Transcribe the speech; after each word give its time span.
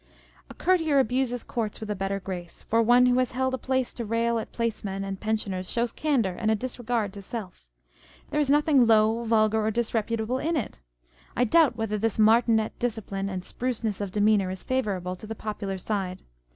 A 0.49 0.55
courtier 0.55 0.97
abuses 0.97 1.43
courts 1.43 1.79
with 1.79 1.91
a 1.91 1.95
better 1.95 2.19
grace: 2.19 2.63
for 2.67 2.81
one 2.81 3.05
who 3.05 3.19
has 3.19 3.33
held 3.33 3.53
a 3.53 3.57
place 3.59 3.93
to 3.93 4.03
rail 4.03 4.39
at 4.39 4.51
place 4.51 4.83
men 4.83 5.03
and 5.03 5.19
pensioners 5.19 5.69
shows 5.69 5.91
candour 5.91 6.33
and 6.39 6.49
a 6.49 6.55
disregard 6.55 7.13
to 7.13 7.21
self. 7.21 7.67
There 8.31 8.39
is 8.39 8.49
nothing 8.49 8.87
low, 8.87 9.23
vulgar, 9.25 9.63
or 9.63 9.71
disre 9.71 10.01
putable 10.03 10.43
in 10.43 10.57
it! 10.57 10.79
I 11.37 11.43
doubt 11.43 11.75
whether 11.75 11.99
this 11.99 12.17
martinet 12.17 12.79
discipline 12.79 13.29
and 13.29 13.45
spruceness 13.45 14.01
of 14.01 14.09
demeanour 14.11 14.49
is 14.49 14.63
favourable 14.63 15.15
to 15.17 15.27
the 15.27 15.35
popular 15.35 15.77
side. 15.77 16.23